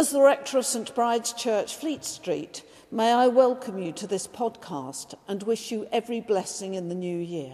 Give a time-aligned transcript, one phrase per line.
[0.00, 4.26] As the rector of St Bride's Church, Fleet Street, may I welcome you to this
[4.26, 7.52] podcast and wish you every blessing in the new year.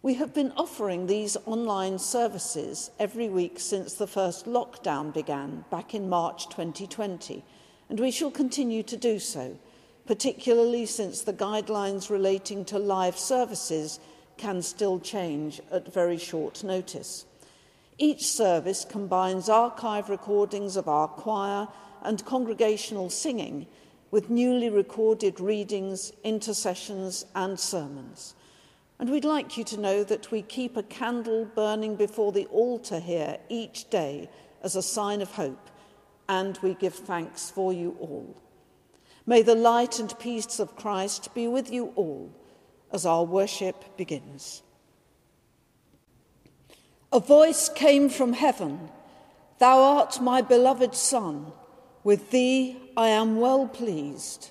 [0.00, 5.92] We have been offering these online services every week since the first lockdown began back
[5.92, 7.44] in March 2020,
[7.88, 9.58] and we shall continue to do so,
[10.06, 13.98] particularly since the guidelines relating to live services
[14.36, 17.26] can still change at very short notice.
[18.02, 21.68] Each service combines archive recordings of our choir
[22.00, 23.66] and congregational singing
[24.10, 28.34] with newly recorded readings, intercessions, and sermons.
[28.98, 33.00] And we'd like you to know that we keep a candle burning before the altar
[33.00, 34.30] here each day
[34.62, 35.68] as a sign of hope,
[36.26, 38.34] and we give thanks for you all.
[39.26, 42.32] May the light and peace of Christ be with you all
[42.94, 44.62] as our worship begins.
[47.12, 48.88] A voice came from heaven
[49.58, 51.52] Thou art my beloved Son,
[52.02, 54.50] with thee I am well pleased.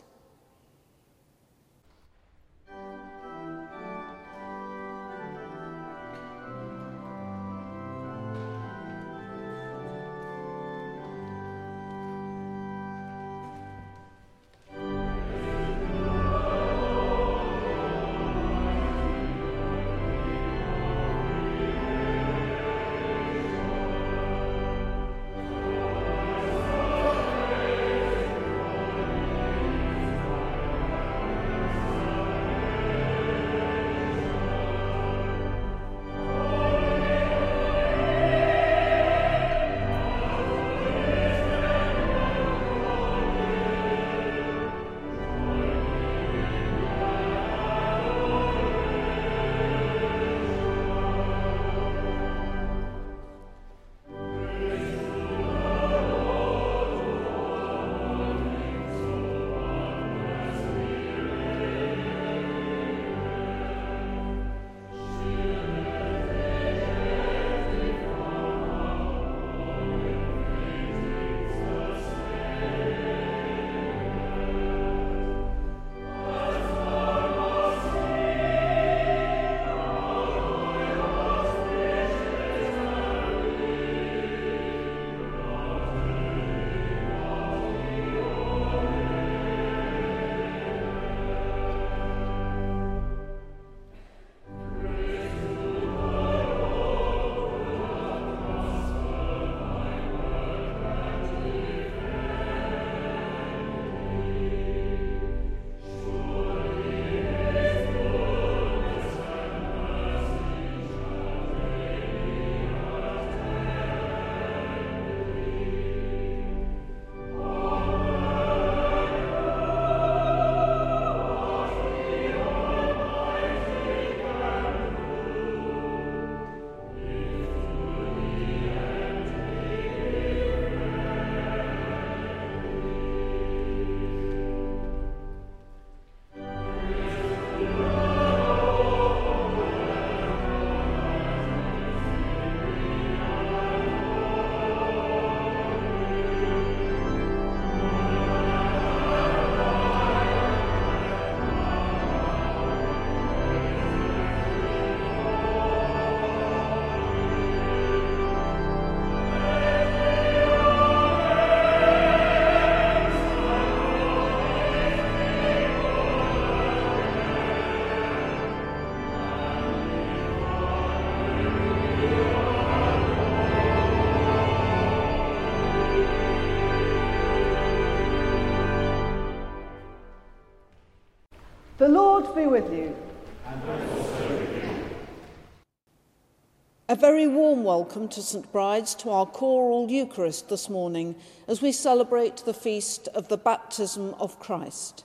[187.69, 191.13] Welcome to St Bride's to our choral Eucharist this morning
[191.47, 195.03] as we celebrate the feast of the baptism of Christ.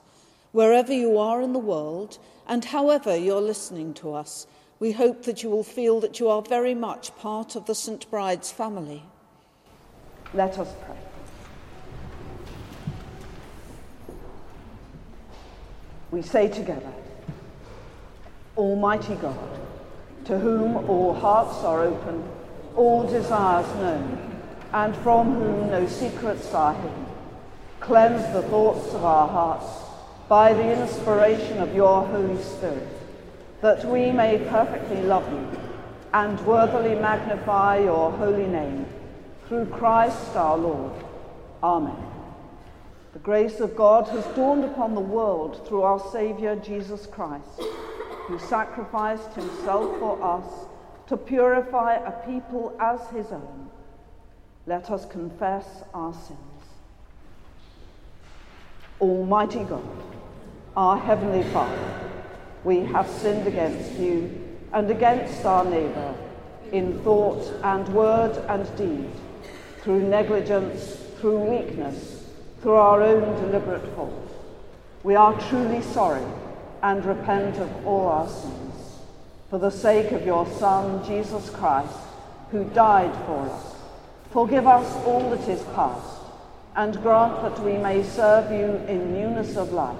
[0.51, 2.17] Wherever you are in the world
[2.47, 4.47] and however you're listening to us,
[4.79, 8.09] we hope that you will feel that you are very much part of the St
[8.09, 9.03] Bride's family.
[10.33, 10.97] Let us pray.
[16.09, 16.93] we say together,
[18.57, 19.59] Almighty God,
[20.23, 22.27] to whom all hearts are open,
[22.75, 24.41] all desires known,
[24.73, 27.05] and from whom no secrets are hidden,
[27.79, 29.65] cleanse the thoughts of our hearts
[30.27, 32.87] by the inspiration of your Holy Spirit,
[33.61, 35.59] that we may perfectly love you
[36.13, 38.85] and worthily magnify your holy name,
[39.47, 40.93] through Christ our Lord.
[41.61, 41.95] Amen.
[43.13, 47.61] The grace of God has dawned upon the world through our Saviour Jesus Christ,
[48.27, 50.65] who sacrificed himself for us
[51.07, 53.69] to purify a people as his own.
[54.65, 56.39] Let us confess our sins.
[58.99, 60.03] Almighty God,
[60.75, 62.09] our Heavenly Father,
[62.63, 66.15] we have sinned against you and against our neighbour
[66.71, 69.11] in thought and word and deed,
[69.81, 72.25] through negligence, through weakness,
[72.61, 74.31] through our own deliberate fault.
[75.03, 76.25] We are truly sorry
[76.81, 78.64] and repent of all our sins.
[79.49, 81.97] For the sake of your Son, Jesus Christ,
[82.51, 83.75] who died for us,
[84.31, 86.21] forgive us all that is past,
[86.75, 89.97] and grant that we may serve you in newness of life,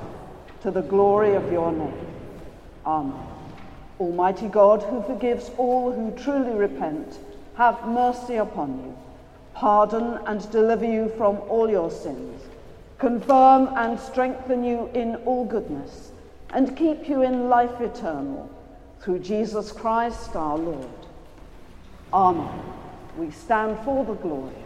[0.62, 2.08] to the glory of your name.
[2.86, 3.28] Amen.
[4.00, 7.20] Almighty God, who forgives all who truly repent,
[7.56, 8.98] have mercy upon you,
[9.54, 12.42] pardon and deliver you from all your sins,
[12.98, 16.12] confirm and strengthen you in all goodness,
[16.50, 18.50] and keep you in life eternal,
[19.06, 20.90] through Jesus Christ our Lord.
[22.12, 22.60] Amen.
[23.16, 24.65] We stand for the glory.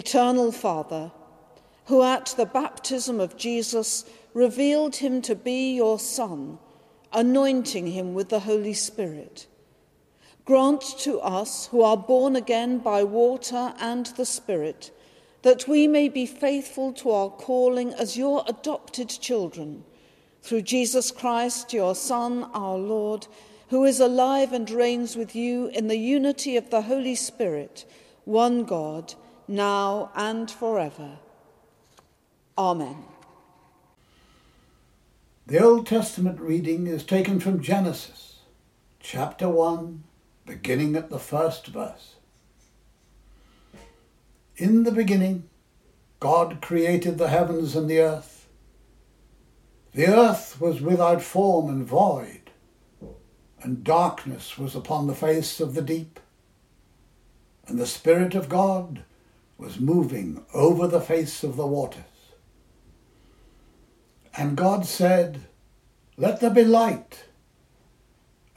[0.00, 1.12] Eternal Father,
[1.84, 6.58] who at the baptism of Jesus revealed him to be your Son,
[7.12, 9.46] anointing him with the Holy Spirit,
[10.46, 14.90] grant to us who are born again by water and the Spirit
[15.42, 19.84] that we may be faithful to our calling as your adopted children,
[20.40, 23.26] through Jesus Christ, your Son, our Lord,
[23.68, 27.84] who is alive and reigns with you in the unity of the Holy Spirit,
[28.24, 29.12] one God,
[29.50, 31.18] now and forever.
[32.56, 33.04] Amen.
[35.46, 38.36] The Old Testament reading is taken from Genesis,
[39.00, 40.04] chapter 1,
[40.46, 42.14] beginning at the first verse.
[44.56, 45.48] In the beginning,
[46.20, 48.46] God created the heavens and the earth.
[49.92, 52.50] The earth was without form and void,
[53.60, 56.20] and darkness was upon the face of the deep.
[57.66, 59.02] And the Spirit of God
[59.60, 62.02] was moving over the face of the waters.
[64.36, 65.42] And God said,
[66.16, 67.24] Let there be light.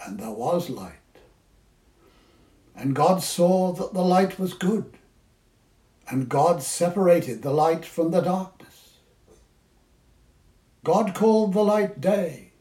[0.05, 0.93] And there was light.
[2.75, 4.97] And God saw that the light was good
[6.09, 8.97] and God separated the light from the darkness.
[10.83, 12.51] God called the light day,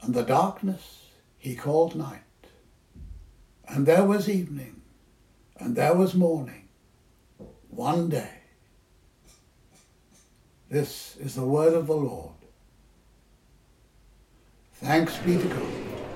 [0.00, 2.22] and the darkness he called night.
[3.68, 4.82] And there was evening,
[5.56, 6.67] and there was morning,
[7.70, 8.30] one day.
[10.70, 12.34] This is the word of the Lord.
[14.74, 16.07] Thanks be to God.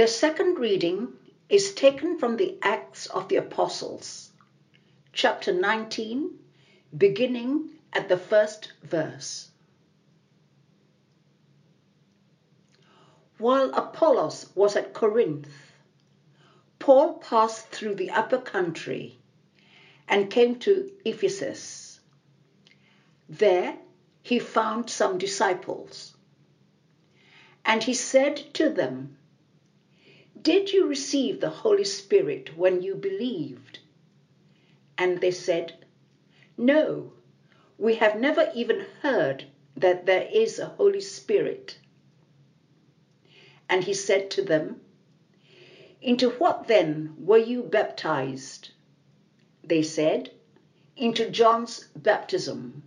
[0.00, 1.12] The second reading
[1.50, 4.32] is taken from the Acts of the Apostles,
[5.12, 6.38] chapter 19,
[6.96, 9.50] beginning at the first verse.
[13.36, 15.50] While Apollos was at Corinth,
[16.78, 19.18] Paul passed through the upper country
[20.08, 22.00] and came to Ephesus.
[23.28, 23.76] There
[24.22, 26.16] he found some disciples.
[27.66, 29.18] And he said to them,
[30.42, 33.80] Did you receive the Holy Spirit when you believed?
[34.96, 35.74] And they said,
[36.56, 37.12] No,
[37.76, 39.44] we have never even heard
[39.76, 41.78] that there is a Holy Spirit.
[43.68, 44.80] And he said to them,
[46.00, 48.70] Into what then were you baptized?
[49.62, 50.30] They said,
[50.96, 52.82] Into John's baptism.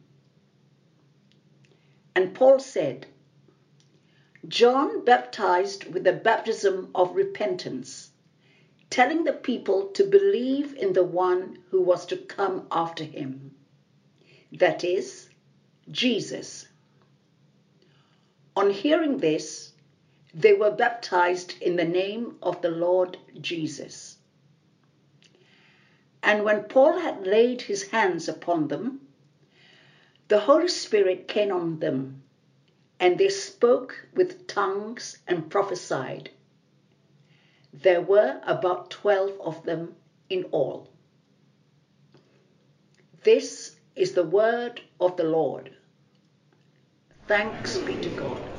[2.16, 3.08] And Paul said,
[4.50, 8.12] John baptized with the baptism of repentance,
[8.90, 13.56] telling the people to believe in the one who was to come after him,
[14.52, 15.30] that is,
[15.92, 16.68] Jesus.
[18.58, 19.72] On hearing this,
[20.34, 24.18] they were baptized in the name of the Lord Jesus.
[26.22, 29.00] And when Paul had laid his hands upon them,
[30.28, 32.23] the Holy Spirit came on them
[33.04, 36.30] and they spoke with tongues and prophesied.
[37.74, 39.98] There were about twelve of them
[40.30, 40.88] in all.
[43.24, 45.76] This is the word of the Lord.
[47.28, 48.53] Thanks be to God.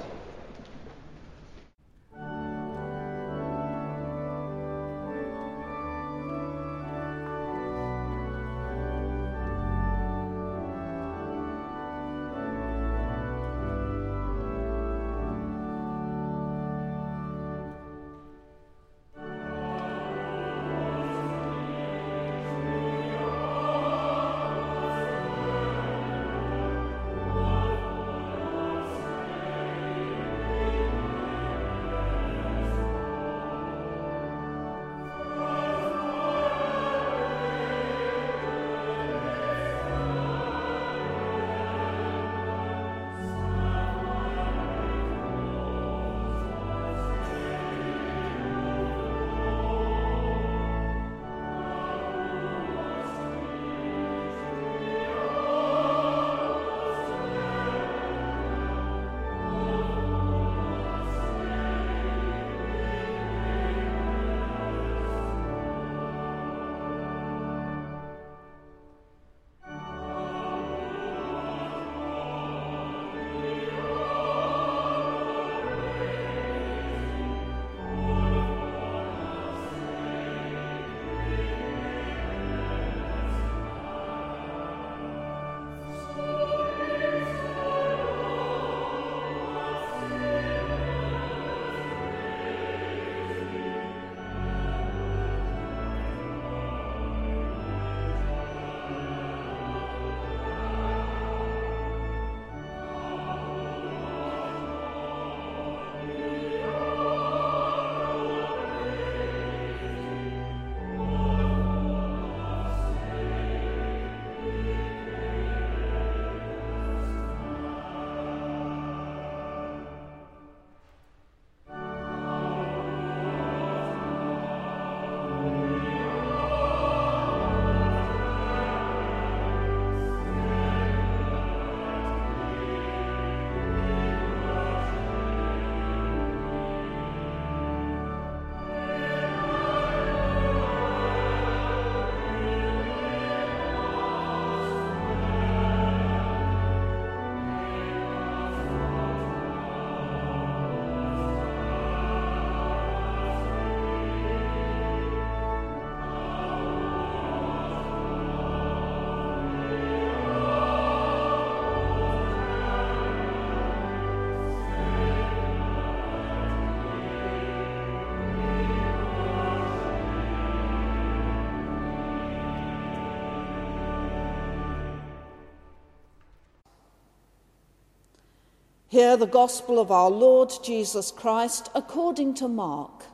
[178.94, 183.06] Hear the gospel of our Lord Jesus Christ according to Mark.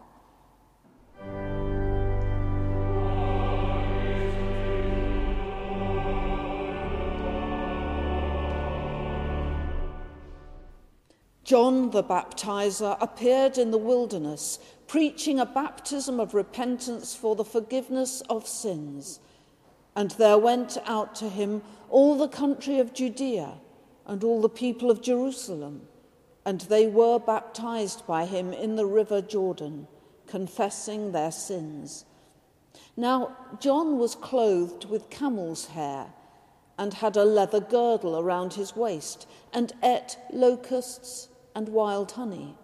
[11.45, 18.21] John the baptizer appeared in the wilderness preaching a baptism of repentance for the forgiveness
[18.29, 19.19] of sins.
[19.97, 23.55] And there went out to him all the country of Judea
[24.11, 25.83] and all the people of Jerusalem,
[26.45, 29.87] and they were baptized by him in the river Jordan,
[30.27, 32.05] confessing their sins.
[32.97, 36.09] Now, John was clothed with camel's hair
[36.77, 42.57] and had a leather girdle around his waist, and ate locusts and wild honey.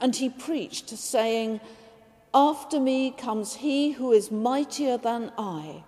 [0.00, 1.60] And he preached, saying,
[2.32, 5.82] After me comes he who is mightier than I,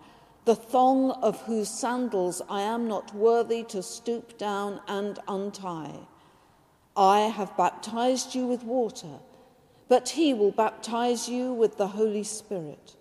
[0.45, 6.07] the thong of whose sandals I am not worthy to stoop down and untie.
[6.97, 9.21] I have baptized you with water,
[9.89, 12.97] but he will baptize you with the Holy Spirit.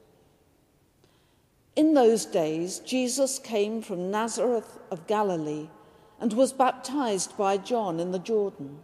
[1.76, 5.70] In those days, Jesus came from Nazareth of Galilee
[6.20, 8.80] and was baptized by John in the Jordan.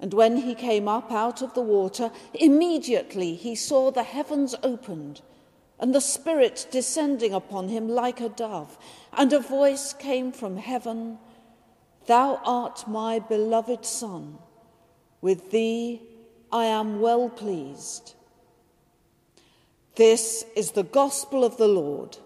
[0.00, 5.22] And when he came up out of the water, immediately he saw the heavens opened
[5.80, 8.76] and the Spirit descending upon him like a dove.
[9.12, 11.18] And a voice came from heaven
[12.06, 14.38] Thou art my beloved Son,
[15.20, 16.00] with thee
[16.50, 18.14] I am well pleased.
[19.96, 22.16] This is the gospel of the Lord.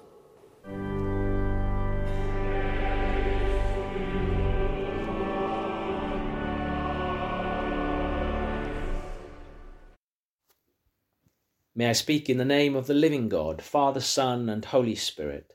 [11.74, 15.54] May I speak in the name of the living God, Father, Son, and Holy Spirit.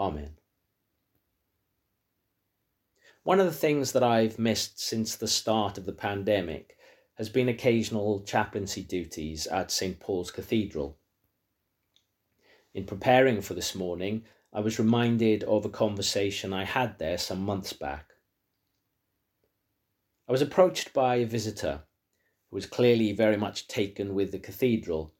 [0.00, 0.38] Amen.
[3.22, 6.78] One of the things that I've missed since the start of the pandemic
[7.16, 10.00] has been occasional chaplaincy duties at St.
[10.00, 10.96] Paul's Cathedral.
[12.72, 17.42] In preparing for this morning, I was reminded of a conversation I had there some
[17.42, 18.08] months back.
[20.26, 21.82] I was approached by a visitor
[22.50, 25.14] who was clearly very much taken with the cathedral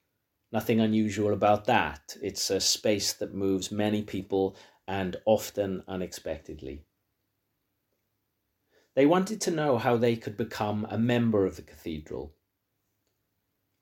[0.53, 2.15] Nothing unusual about that.
[2.21, 4.55] It's a space that moves many people
[4.87, 6.85] and often unexpectedly.
[8.95, 12.35] They wanted to know how they could become a member of the cathedral.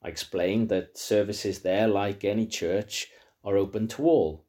[0.02, 3.10] I explained that services there, like any church,
[3.44, 4.46] are open to all,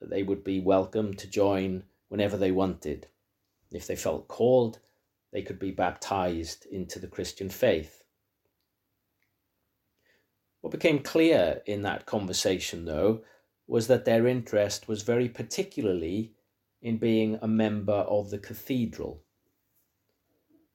[0.00, 3.06] that they would be welcome to join whenever they wanted.
[3.70, 4.80] If they felt called,
[5.32, 8.03] they could be baptized into the Christian faith.
[10.64, 13.22] What became clear in that conversation, though,
[13.66, 16.32] was that their interest was very particularly
[16.80, 19.22] in being a member of the cathedral.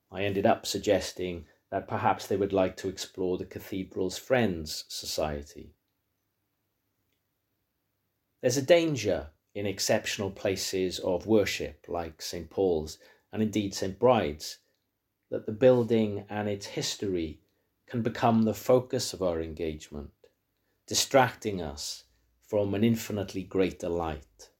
[0.08, 5.74] I ended up suggesting that perhaps they would like to explore the cathedral's Friends Society.
[8.42, 12.48] There's a danger in exceptional places of worship like St.
[12.48, 12.98] Paul's
[13.32, 13.98] and indeed St.
[13.98, 14.58] Bride's
[15.32, 17.39] that the building and its history
[17.90, 20.10] can become the focus of our engagement,
[20.86, 22.04] distracting us
[22.46, 24.50] from an infinitely greater light.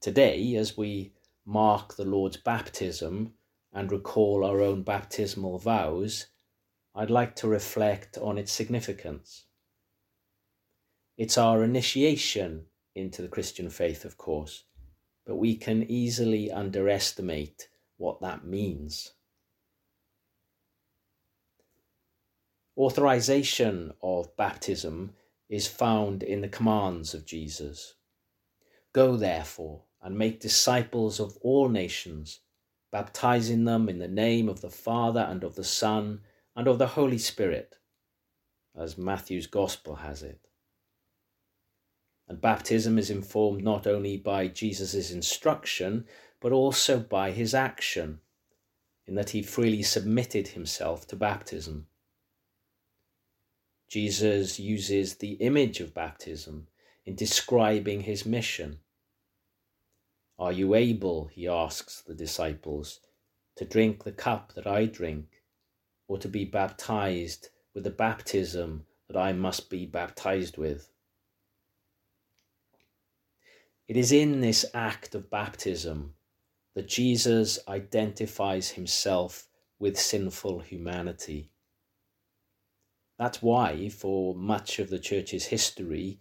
[0.00, 1.12] Today, as we
[1.46, 3.32] mark the Lord's baptism
[3.72, 6.26] and recall our own baptismal vows,
[6.96, 9.44] I'd like to reflect on its significance.
[11.16, 14.64] It's our initiation into the Christian faith, of course,
[15.24, 19.12] but we can easily underestimate what that means.
[22.78, 25.12] Authorization of baptism
[25.48, 27.94] is found in the commands of Jesus.
[28.92, 32.38] Go therefore and make disciples of all nations,
[32.92, 36.20] baptizing them in the name of the Father and of the Son
[36.54, 37.74] and of the Holy Spirit,
[38.78, 40.46] as Matthew's Gospel has it.
[42.28, 46.06] And baptism is informed not only by Jesus' instruction,
[46.38, 48.20] but also by his action,
[49.04, 51.88] in that he freely submitted himself to baptism.
[53.88, 56.66] Jesus uses the image of baptism
[57.06, 58.80] in describing his mission.
[60.38, 63.00] Are you able, he asks the disciples,
[63.56, 65.42] to drink the cup that I drink,
[66.06, 70.90] or to be baptized with the baptism that I must be baptized with?
[73.88, 76.12] It is in this act of baptism
[76.74, 79.48] that Jesus identifies himself
[79.78, 81.50] with sinful humanity.
[83.18, 86.20] That's why, for much of the church's history,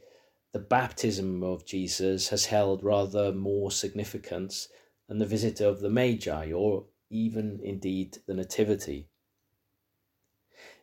[0.52, 4.68] the baptism of Jesus has held rather more significance
[5.08, 9.10] than the visit of the Magi, or even indeed the Nativity.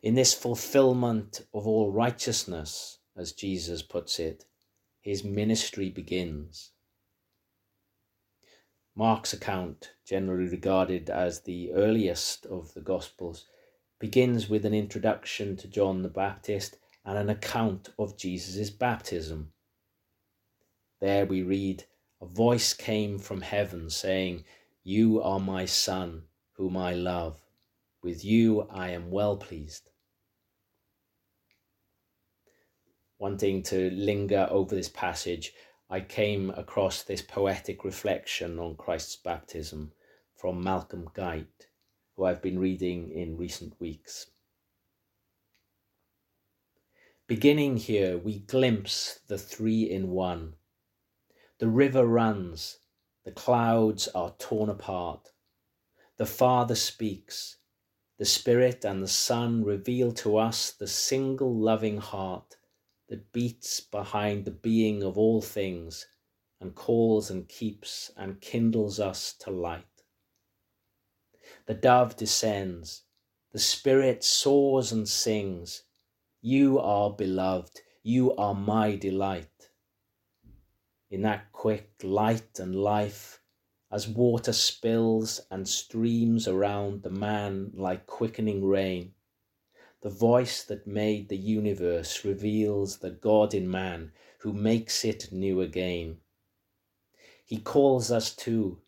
[0.02, 4.44] In this fulfillment of all righteousness, as Jesus puts it,
[5.00, 6.70] his ministry begins.
[8.94, 13.46] Mark's account, generally regarded as the earliest of the Gospels,
[14.04, 19.50] begins with an introduction to John the Baptist and an account of Jesus' baptism.
[21.00, 21.84] There we read,
[22.20, 24.44] A voice came from heaven saying,
[24.82, 27.40] You are my Son, whom I love.
[28.02, 29.88] With you I am well pleased.
[33.18, 35.54] Wanting to linger over this passage,
[35.88, 39.92] I came across this poetic reflection on Christ's baptism
[40.36, 41.68] from Malcolm Guite,
[42.16, 44.26] who I've been reading in recent weeks.
[47.26, 50.54] Beginning here, we glimpse the three in one.
[51.58, 52.78] The river runs,
[53.24, 55.30] the clouds are torn apart.
[56.18, 57.56] The Father speaks,
[58.18, 62.56] the Spirit and the Son reveal to us the single loving heart
[63.08, 66.06] that beats behind the being of all things
[66.60, 69.93] and calls and keeps and kindles us to light.
[71.66, 73.04] The dove descends,
[73.52, 75.84] the Spirit soars and sings
[76.42, 79.70] you are beloved, you are my delight.
[81.10, 83.40] In that quick light and life,
[83.90, 89.14] as water spills and streams around the man like quickening rain,
[90.02, 95.62] the voice that made the universe reveals the God in man who makes it new
[95.62, 96.18] again.
[97.46, 98.82] He calls us too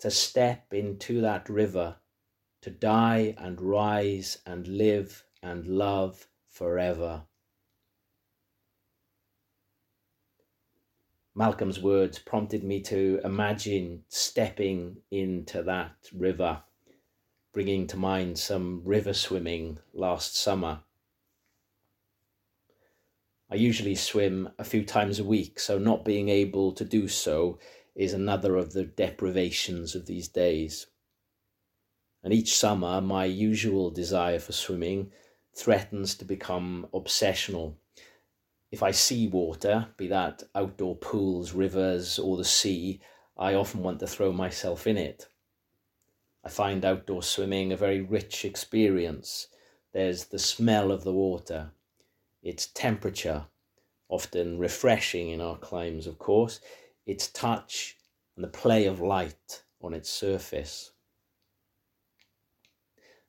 [0.00, 1.96] to step into that river,
[2.68, 7.22] to die and rise and live and love forever.
[11.34, 16.62] Malcolm's words prompted me to imagine stepping into that river,
[17.54, 20.80] bringing to mind some river swimming last summer.
[23.50, 27.58] I usually swim a few times a week, so not being able to do so
[27.94, 30.88] is another of the deprivations of these days.
[32.28, 35.12] And each summer, my usual desire for swimming
[35.54, 37.76] threatens to become obsessional.
[38.70, 43.00] If I see water, be that outdoor pools, rivers, or the sea,
[43.38, 45.26] I often want to throw myself in it.
[46.44, 49.46] I find outdoor swimming a very rich experience.
[49.94, 51.70] There's the smell of the water,
[52.42, 53.46] its temperature,
[54.10, 56.60] often refreshing in our climes, of course,
[57.06, 57.96] its touch,
[58.36, 60.92] and the play of light on its surface.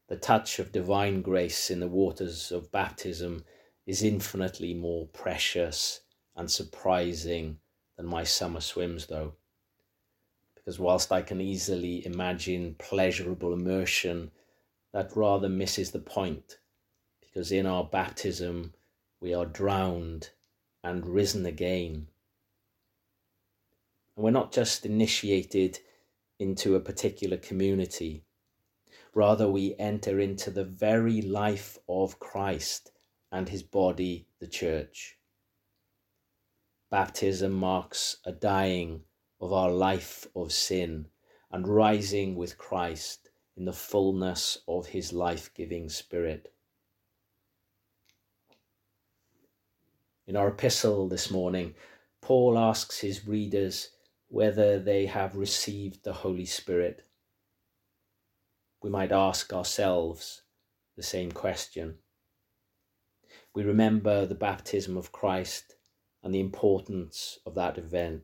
[0.09, 3.45] The touch of divine grace in the waters of baptism
[3.85, 6.01] is infinitely more precious
[6.35, 7.59] and surprising
[7.95, 9.33] than my summer swims, though.
[10.55, 14.31] Because whilst I can easily imagine pleasurable immersion,
[14.93, 16.57] that rather misses the point.
[17.21, 18.73] Because in our baptism,
[19.21, 20.31] we are drowned
[20.83, 22.07] and risen again.
[24.15, 25.77] And we're not just initiated
[26.39, 28.23] into a particular community
[29.13, 32.91] Rather, we enter into the very life of Christ
[33.31, 35.17] and his body, the church.
[36.91, 39.01] Baptism marks a dying
[39.39, 41.07] of our life of sin
[41.51, 46.53] and rising with Christ in the fullness of his life giving spirit.
[50.27, 51.73] In our epistle this morning,
[52.21, 53.89] Paul asks his readers
[54.27, 57.03] whether they have received the Holy Spirit
[58.81, 60.43] we might ask ourselves
[60.95, 61.97] the same question.
[63.53, 65.75] We remember the baptism of Christ
[66.23, 68.23] and the importance of that event.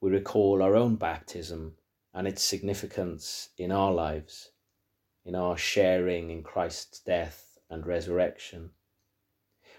[0.00, 1.76] We recall our own baptism
[2.12, 4.50] and its significance in our lives,
[5.24, 8.70] in our sharing in Christ's death and resurrection.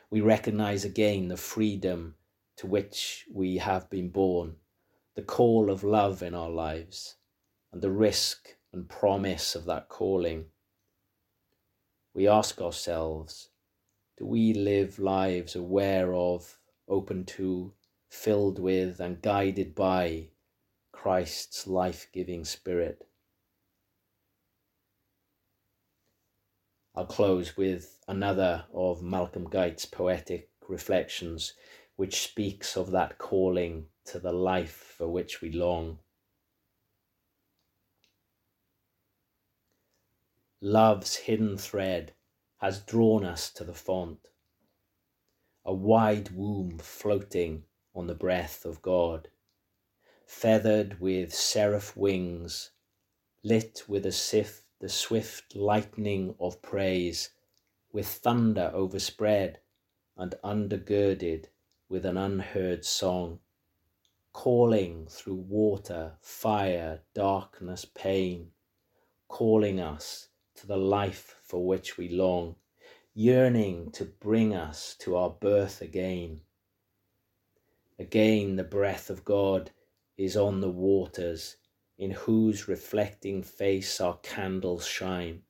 [0.09, 2.15] We recognize again the freedom
[2.57, 4.55] to which we have been born,
[5.15, 7.15] the call of love in our lives,
[7.71, 10.45] and the risk and promise of that calling,
[12.13, 13.49] we ask ourselves
[14.17, 16.57] do we live lives aware of,
[16.87, 17.73] open to,
[18.09, 20.29] filled with, and guided by
[20.93, 23.07] Christ's life giving Spirit?
[26.93, 31.53] I'll close with another of Malcolm Guite's poetic reflections,
[31.97, 35.99] which speaks of that calling to the life for which we long.
[40.61, 42.13] Love's hidden thread
[42.57, 44.29] has drawn us to the font,
[45.65, 49.29] a wide womb floating on the breath of God,
[50.25, 52.71] feathered with seraph wings,
[53.43, 57.31] lit with a sift, the swift lightning of praise,
[57.91, 59.59] with thunder overspread
[60.17, 61.47] and undergirded
[61.89, 63.39] with an unheard song,
[64.31, 68.51] calling through water, fire, darkness, pain,
[69.27, 72.55] calling us to the life for which we long,
[73.13, 76.41] yearning to bring us to our birth again.
[77.97, 79.71] Again, the breath of God
[80.17, 81.55] is on the waters,
[81.97, 85.43] in whose reflecting face our candles shine.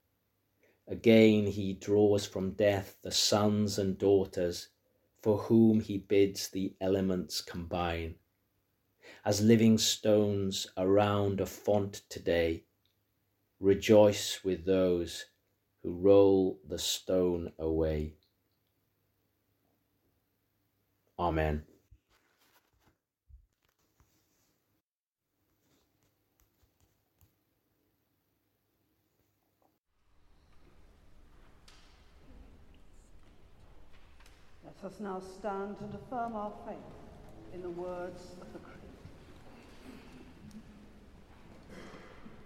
[0.87, 4.67] Again, he draws from death the sons and daughters,
[5.23, 8.15] for whom he bids the elements combine.
[9.23, 12.64] As living stones around a font today,
[13.59, 15.25] rejoice with those
[15.83, 18.15] who roll the stone away.
[21.17, 21.63] Amen.
[34.63, 36.75] Let us now stand and affirm our faith
[37.53, 38.59] in the words of the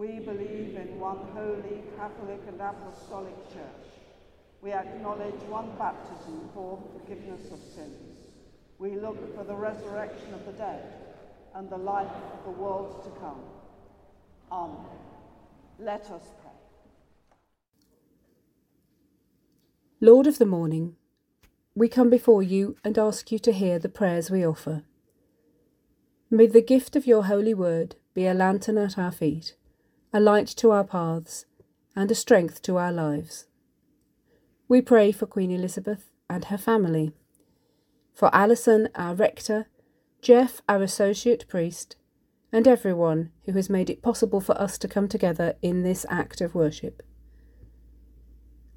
[0.00, 3.90] We believe in one holy, Catholic and Apostolic Church.
[4.62, 8.16] We acknowledge one baptism for the forgiveness of sins.
[8.78, 10.86] We look for the resurrection of the dead
[11.54, 13.42] and the life of the world to come.
[14.50, 15.00] Amen.
[15.78, 16.50] Let us pray.
[20.00, 20.96] Lord of the morning,
[21.74, 24.82] we come before you and ask you to hear the prayers we offer.
[26.30, 29.56] May the gift of your holy word be a lantern at our feet,
[30.12, 31.46] a light to our paths,
[31.94, 33.46] and a strength to our lives.
[34.68, 37.12] We pray for Queen Elizabeth and her family,
[38.12, 39.68] for Alison, our rector,
[40.20, 41.94] Jeff, our associate priest,
[42.52, 46.40] and everyone who has made it possible for us to come together in this act
[46.40, 47.02] of worship.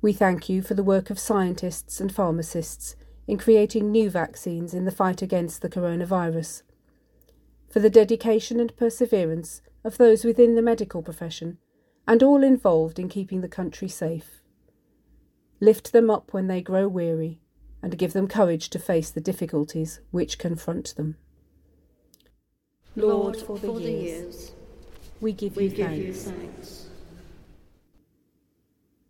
[0.02, 4.86] We thank you for the work of scientists and pharmacists in creating new vaccines in
[4.86, 6.62] the fight against the coronavirus,
[7.72, 11.58] for the dedication and perseverance of those within the medical profession
[12.08, 14.42] and all involved in keeping the country safe.
[15.60, 17.40] Lift them up when they grow weary
[17.82, 21.18] and give them courage to face the difficulties which confront them.
[22.96, 24.52] Lord, for the, for years, the years,
[25.20, 26.06] we give, we you, give thanks.
[26.06, 26.86] you thanks.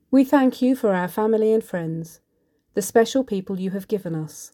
[0.09, 2.21] We thank you for our family and friends,
[2.75, 4.51] the special people you have given us.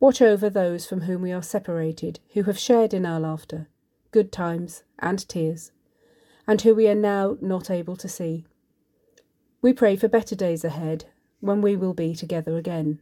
[0.00, 3.68] Watch over those from whom we are separated, who have shared in our laughter,
[4.12, 5.72] good times, and tears,
[6.46, 8.46] and who we are now not able to see.
[9.60, 11.06] We pray for better days ahead,
[11.40, 13.00] when we will be together again.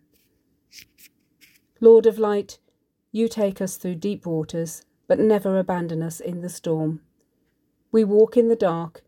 [1.81, 2.59] Lord of light,
[3.13, 7.01] you take us through deep waters, but never abandon us in the storm.
[7.93, 9.03] We walk in the dark,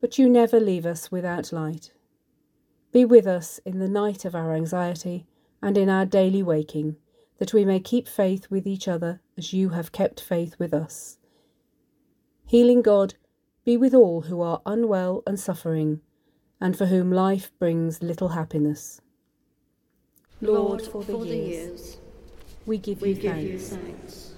[0.00, 1.92] but you never leave us without light.
[2.92, 5.26] Be with us in the night of our anxiety
[5.62, 6.96] and in our daily waking,
[7.38, 11.18] that we may keep faith with each other as you have kept faith with us.
[12.46, 13.14] Healing God,
[13.64, 16.00] be with all who are unwell and suffering,
[16.60, 19.00] and for whom life brings little happiness.
[20.40, 21.96] Lord, for the, for years, the years,
[22.64, 23.50] we give, we you, give thanks.
[23.50, 24.32] you thanks.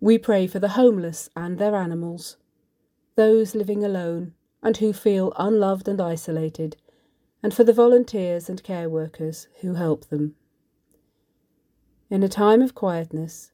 [0.00, 2.36] We pray for the homeless and their animals,
[3.14, 6.76] those living alone and who feel unloved and isolated,
[7.44, 10.34] and for the volunteers and care workers who help them.
[12.10, 13.52] In a time of quietness,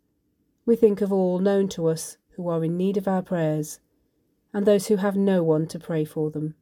[0.67, 3.81] we think of all known to us who are in need of our prayers,
[4.53, 6.55] and those who have no one to pray for them.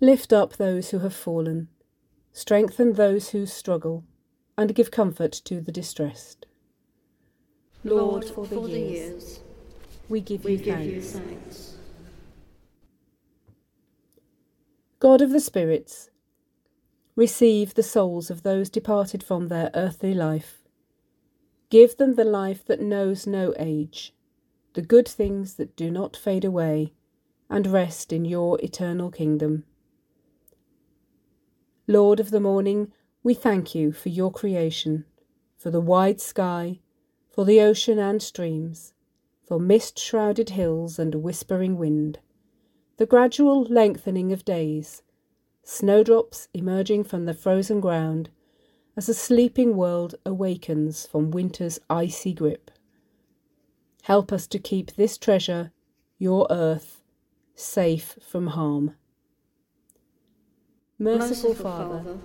[0.00, 1.68] Lift up those who have fallen,
[2.32, 4.04] strengthen those who struggle,
[4.56, 6.46] and give comfort to the distressed.
[7.82, 9.40] Lord, for the, years,
[10.08, 10.94] we give, we you, give thanks.
[10.94, 11.76] you thanks.
[14.98, 16.10] God of the spirits,
[17.16, 20.62] receive the souls of those departed from their earthly life.
[21.70, 24.14] Give them the life that knows no age,
[24.74, 26.92] the good things that do not fade away,
[27.48, 29.64] and rest in your eternal kingdom.
[31.88, 32.92] Lord of the morning,
[33.22, 35.06] we thank you for your creation,
[35.56, 36.80] for the wide sky,
[37.30, 38.92] for the ocean and streams,
[39.42, 42.18] for mist shrouded hills and whispering wind,
[42.98, 45.02] the gradual lengthening of days,
[45.66, 48.30] snowdrops emerging from the frozen ground
[48.96, 52.70] as the sleeping world awakens from winter's icy grip.
[54.04, 55.72] Help us to keep this treasure,
[56.18, 57.02] your earth,
[57.56, 58.94] safe from harm.
[60.98, 62.16] Merciful, Father,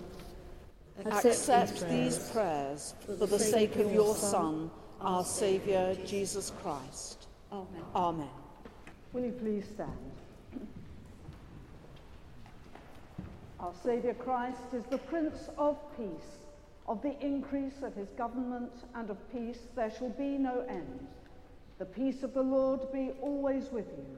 [1.03, 4.69] Accept these prayers for the sake of your Son,
[4.99, 7.27] our Saviour, Jesus Christ.
[7.51, 7.81] Amen.
[7.95, 8.29] Amen.
[9.11, 10.10] Will you please stand?
[13.61, 16.47] Our Saviour Christ is the Prince of Peace.
[16.87, 21.05] Of the increase of his government and of peace there shall be no end.
[21.77, 24.17] The peace of the Lord be always with you.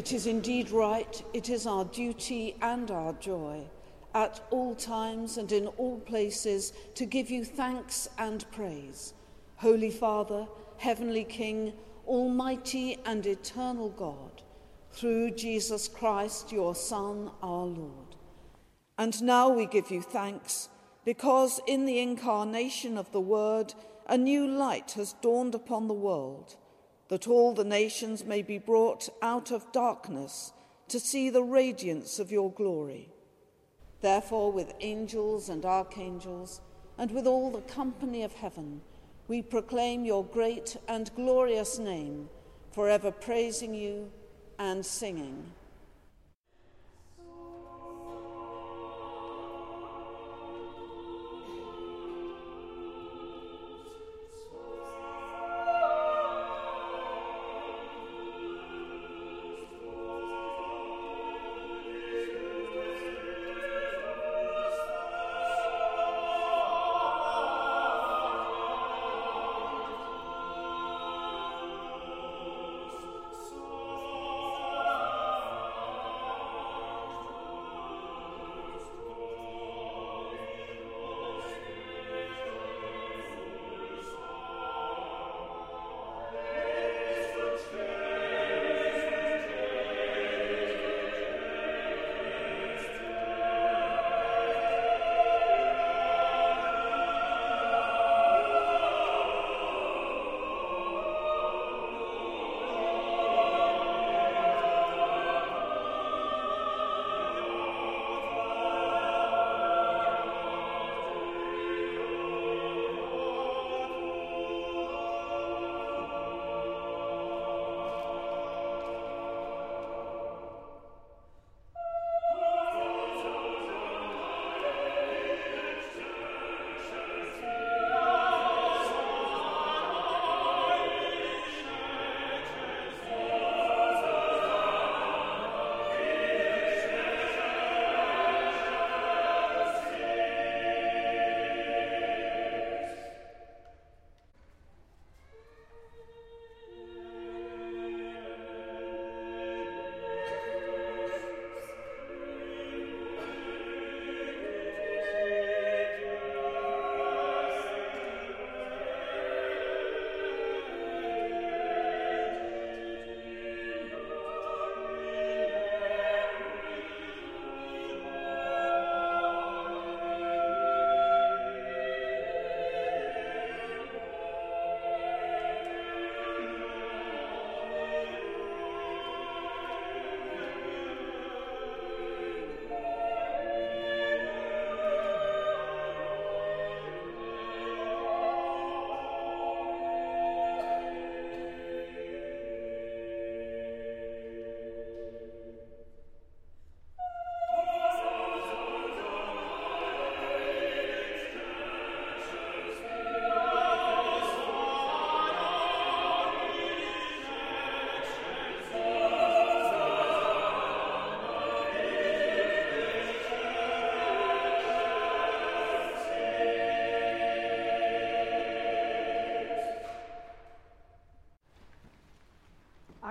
[0.00, 3.64] It is indeed right, it is our duty and our joy,
[4.14, 9.12] at all times and in all places, to give you thanks and praise.
[9.56, 10.46] Holy Father,
[10.78, 11.74] Heavenly King,
[12.06, 14.40] Almighty and eternal God,
[14.90, 18.16] through Jesus Christ, your Son, our Lord.
[18.96, 20.70] And now we give you thanks,
[21.04, 23.74] because in the incarnation of the Word,
[24.08, 26.56] a new light has dawned upon the world
[27.10, 30.52] that all the nations may be brought out of darkness
[30.86, 33.08] to see the radiance of your glory.
[34.00, 36.60] Therefore, with angels and archangels,
[36.96, 38.80] and with all the company of heaven,
[39.26, 42.28] we proclaim your great and glorious name,
[42.70, 44.10] forever praising you
[44.60, 45.50] and singing.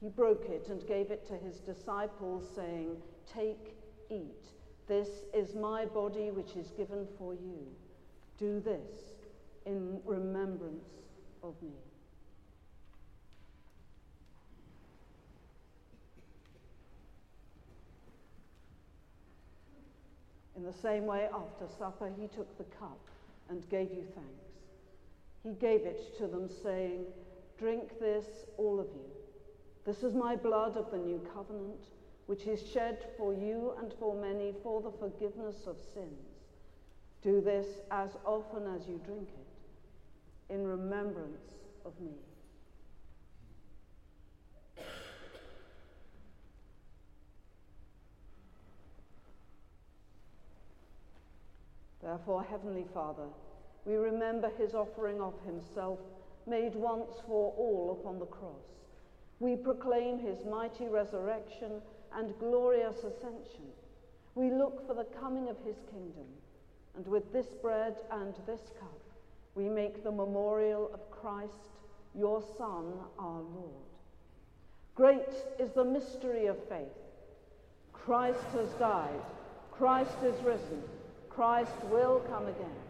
[0.00, 2.96] He broke it and gave it to his disciples, saying,
[3.32, 3.74] Take,
[4.10, 4.46] eat.
[4.88, 7.66] This is my body, which is given for you.
[8.38, 8.90] Do this
[9.66, 10.88] in remembrance
[11.42, 11.76] of me.
[20.56, 23.00] In the same way, after supper, he took the cup
[23.48, 24.50] and gave you thanks.
[25.42, 27.04] He gave it to them, saying,
[27.58, 28.26] Drink this,
[28.56, 29.19] all of you.
[29.86, 31.80] This is my blood of the new covenant,
[32.26, 36.28] which is shed for you and for many for the forgiveness of sins.
[37.22, 41.42] Do this as often as you drink it, in remembrance
[41.84, 42.12] of me.
[52.02, 53.28] Therefore, Heavenly Father,
[53.84, 55.98] we remember his offering of himself,
[56.46, 58.80] made once for all upon the cross.
[59.40, 61.80] We proclaim his mighty resurrection
[62.14, 63.64] and glorious ascension.
[64.34, 66.26] We look for the coming of his kingdom.
[66.94, 69.00] And with this bread and this cup,
[69.54, 71.52] we make the memorial of Christ,
[72.14, 73.90] your Son, our Lord.
[74.94, 76.86] Great is the mystery of faith.
[77.92, 79.22] Christ has died.
[79.72, 80.82] Christ is risen.
[81.28, 82.80] Christ will come again.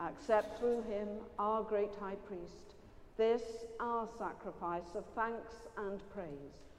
[0.00, 1.08] Accept through him,
[1.38, 2.74] our great high priest,
[3.16, 3.42] this
[3.80, 6.72] our sacrifice of thanks and praise.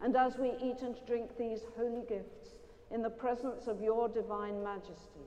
[0.00, 2.54] And as we eat and drink these holy gifts
[2.90, 5.26] in the presence of your divine majesty,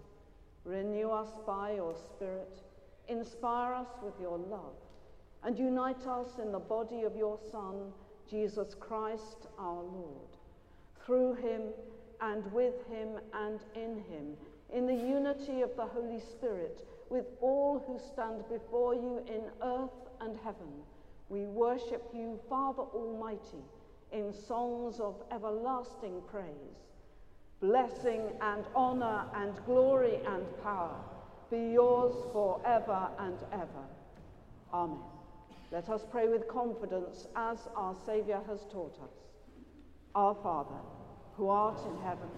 [0.64, 2.60] renew us by your Spirit,
[3.08, 4.76] inspire us with your love,
[5.44, 7.92] and unite us in the body of your Son,
[8.30, 10.30] Jesus Christ our Lord.
[11.06, 11.62] Through him
[12.22, 14.38] and with him and in him,
[14.74, 20.08] in the unity of the Holy Spirit, with all who stand before you in earth
[20.22, 20.72] and heaven,
[21.28, 23.66] we worship you, Father Almighty,
[24.14, 26.80] in songs of everlasting praise.
[27.60, 30.96] Blessing and honor and glory and power
[31.52, 33.86] be yours forever and ever.
[34.74, 34.98] Amen.
[35.70, 39.16] Let us pray with confidence as our Saviour has taught us.
[40.16, 40.80] Our Father,
[41.36, 42.30] who art in heaven,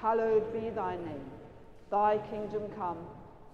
[0.00, 1.30] hallowed be thy name.
[1.90, 2.98] Thy kingdom come,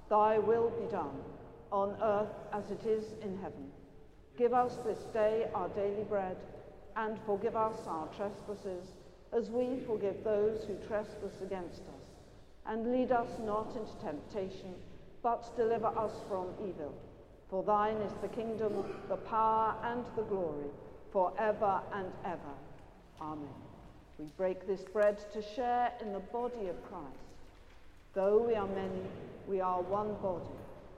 [0.08, 1.22] thy will be done,
[1.70, 3.70] on earth as it is in heaven.
[4.36, 6.36] Give us this day our daily bread,
[6.96, 8.88] and forgive us our trespasses,
[9.32, 12.08] as we forgive those who trespass against us.
[12.66, 14.74] And lead us not into temptation,
[15.22, 16.94] but deliver us from evil.
[17.50, 20.68] For thine is the kingdom, the power, and the glory,
[21.12, 22.54] for ever and ever.
[23.20, 23.48] Amen.
[24.18, 27.28] We break this bread to share in the body of Christ.
[28.14, 29.02] Though we are many,
[29.48, 30.44] we are one body,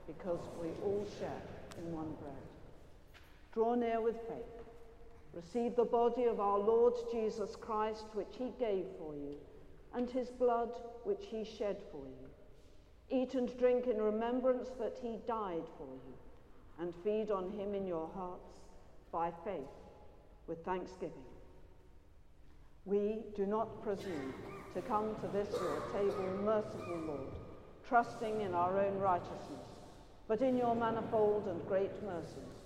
[0.09, 1.42] because we all share
[1.78, 2.34] in one bread.
[3.55, 4.64] Draw near with faith.
[5.32, 9.36] Receive the body of our Lord Jesus Christ, which he gave for you,
[9.94, 10.70] and his blood,
[11.05, 13.22] which he shed for you.
[13.22, 16.14] Eat and drink in remembrance that he died for you,
[16.80, 18.51] and feed on him in your hearts
[19.12, 19.62] by faith
[20.48, 21.12] with thanksgiving.
[22.84, 24.34] We do not presume
[24.74, 27.39] to come to this your table, merciful Lord,
[27.91, 29.66] trusting in our own righteousness,
[30.28, 32.57] but in your manifold and great mercies.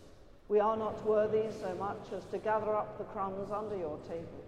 [0.48, 4.44] we are not worthy so much as to gather up the crumbs under your table.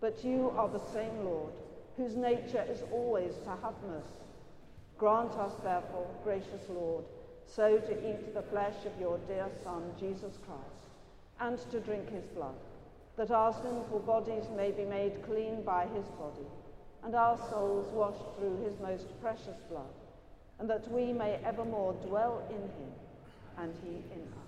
[0.00, 1.52] But you are the same Lord,
[1.96, 4.26] whose nature is always to have mercy.
[4.98, 7.04] Grant us, therefore, gracious Lord,
[7.46, 10.84] so to eat the flesh of your dear Son, Jesus Christ,
[11.38, 12.58] and to drink his blood,
[13.16, 16.48] that our sinful bodies may be made clean by his body,
[17.04, 19.94] and our souls washed through his most precious blood,
[20.58, 22.92] and that we may evermore dwell in him,
[23.58, 24.47] and he in us.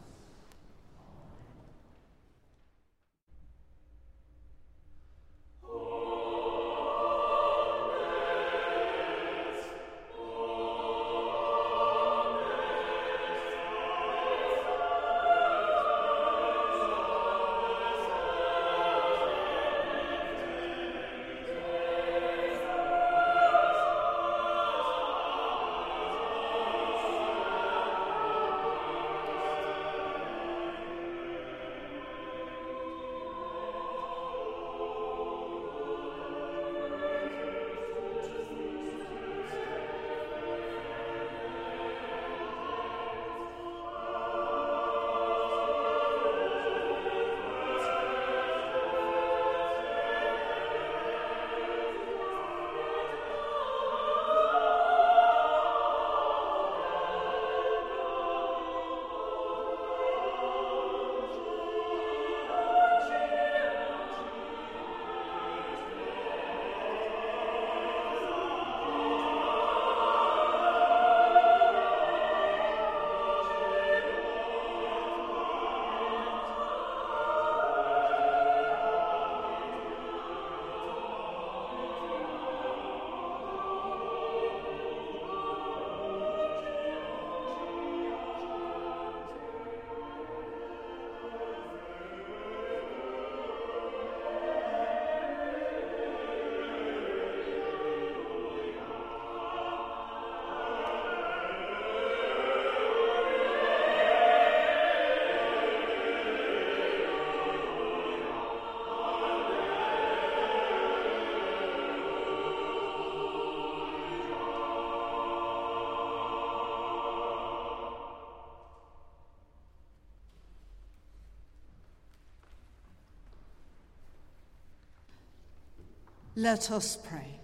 [126.41, 127.39] Let us pray.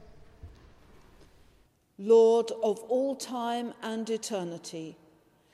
[1.99, 4.97] Lord of all time and eternity,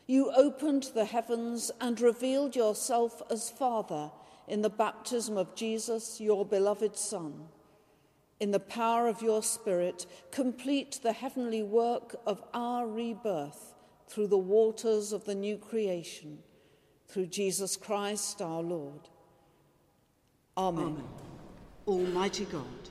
[0.06, 4.12] you opened the heavens and revealed yourself as Father
[4.46, 7.48] in the baptism of Jesus, your beloved Son.
[8.38, 13.74] In the power of your Spirit, complete the heavenly work of our rebirth
[14.06, 16.38] through the waters of the new creation,
[17.08, 19.08] through Jesus Christ our Lord.
[20.56, 20.84] Amen.
[20.84, 21.04] Amen.
[21.88, 22.90] Almighty God,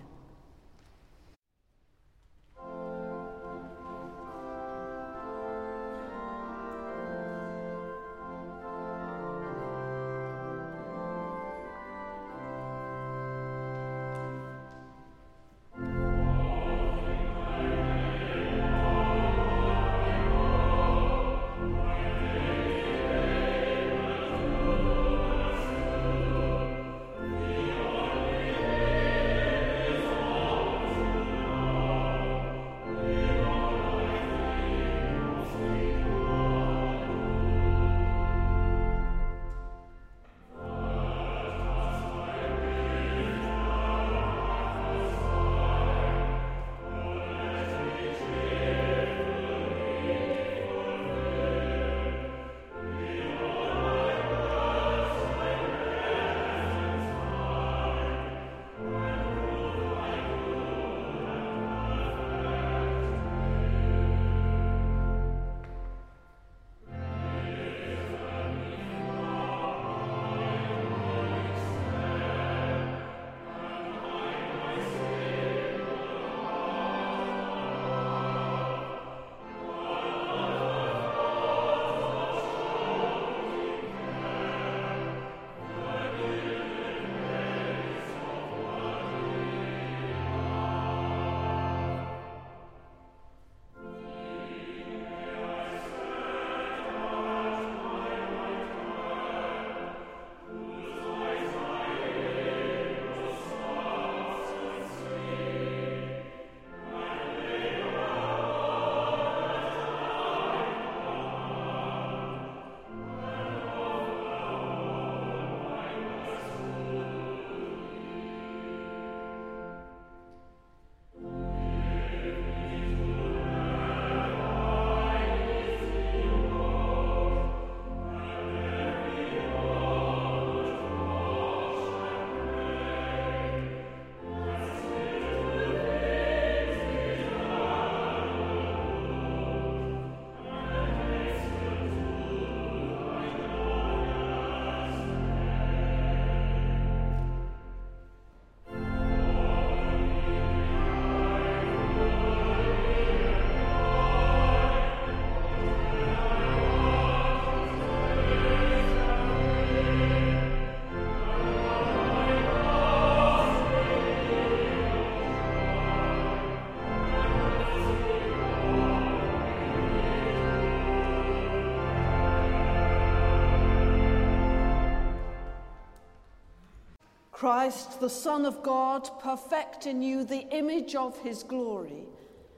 [177.41, 182.03] Christ, the Son of God, perfect in you the image of his glory,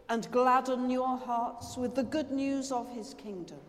[0.09, 3.61] and gladden your hearts with the good news of his kingdom.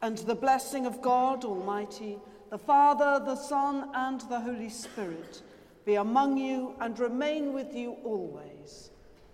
[0.00, 2.18] And the blessing of God Almighty,
[2.48, 5.42] the Father, the Son, and the Holy Spirit
[5.84, 8.88] be among you and remain with you always.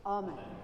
[0.05, 0.58] Amen.